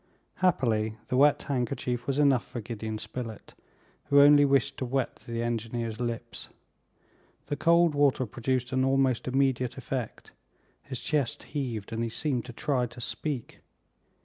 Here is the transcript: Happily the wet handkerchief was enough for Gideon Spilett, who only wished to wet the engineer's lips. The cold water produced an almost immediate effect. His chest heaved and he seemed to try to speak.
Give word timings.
Happily 0.37 0.97
the 1.09 1.15
wet 1.15 1.43
handkerchief 1.43 2.07
was 2.07 2.17
enough 2.17 2.43
for 2.43 2.59
Gideon 2.59 2.97
Spilett, 2.97 3.53
who 4.05 4.19
only 4.19 4.45
wished 4.45 4.77
to 4.77 4.85
wet 4.87 5.17
the 5.27 5.43
engineer's 5.43 5.99
lips. 5.99 6.49
The 7.45 7.55
cold 7.55 7.93
water 7.93 8.25
produced 8.25 8.71
an 8.73 8.83
almost 8.83 9.27
immediate 9.27 9.77
effect. 9.77 10.31
His 10.81 11.01
chest 11.01 11.43
heaved 11.43 11.93
and 11.93 12.03
he 12.03 12.09
seemed 12.09 12.45
to 12.45 12.51
try 12.53 12.87
to 12.87 12.99
speak. 12.99 13.59